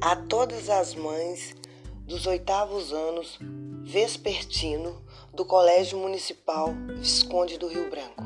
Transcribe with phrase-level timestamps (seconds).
[0.00, 1.56] a todas as mães
[2.06, 3.36] dos oitavos anos
[3.82, 5.02] vespertino
[5.34, 8.22] do Colégio Municipal Visconde do Rio Branco.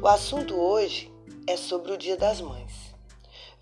[0.00, 1.12] O assunto hoje
[1.46, 2.72] é sobre o Dia das Mães.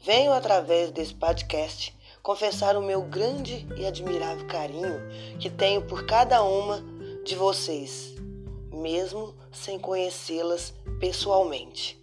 [0.00, 1.92] Venho através desse podcast
[2.22, 5.00] confessar o meu grande e admirável carinho
[5.40, 6.80] que tenho por cada uma
[7.24, 8.14] de vocês,
[8.72, 12.00] mesmo sem conhecê-las pessoalmente.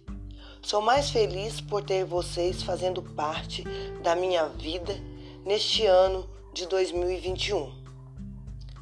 [0.66, 3.62] Sou mais feliz por ter vocês fazendo parte
[4.02, 5.00] da minha vida
[5.44, 7.72] neste ano de 2021.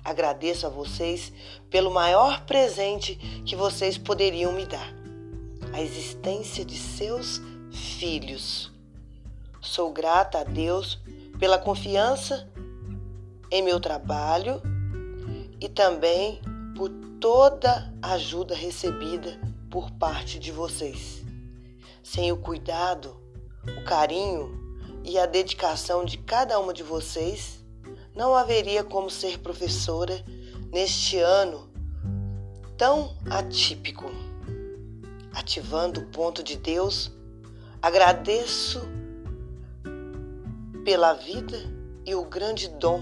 [0.02, 1.30] Agradeço a vocês
[1.69, 4.95] pelo maior presente que vocês poderiam me dar:
[5.74, 8.73] a existência de seus filhos.
[9.60, 10.98] Sou grata a Deus
[11.38, 12.51] pela confiança
[13.51, 14.62] em meu trabalho
[15.60, 16.41] e também
[16.74, 16.88] por
[17.21, 19.38] toda a ajuda recebida
[19.71, 21.34] por parte de vocês.
[22.05, 23.16] Sem o cuidado,
[23.79, 27.65] o carinho e a dedicação de cada uma de vocês,
[28.15, 30.23] não haveria como ser professora
[30.71, 31.66] neste ano
[32.77, 34.05] tão atípico.
[35.33, 37.11] Ativando o ponto de Deus,
[37.80, 38.83] agradeço
[40.85, 41.57] pela vida
[42.05, 43.01] e o grande dom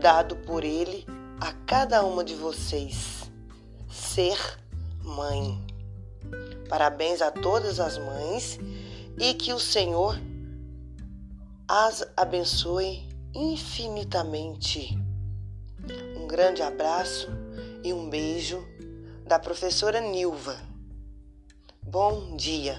[0.00, 1.06] dado por Ele
[1.40, 3.30] a cada uma de vocês:
[3.88, 4.36] ser
[5.04, 5.69] mãe.
[6.68, 8.58] Parabéns a todas as mães
[9.18, 10.18] e que o Senhor
[11.68, 14.98] as abençoe infinitamente.
[16.16, 17.28] Um grande abraço
[17.84, 18.66] e um beijo
[19.24, 20.56] da professora Nilva.
[21.82, 22.78] Bom dia!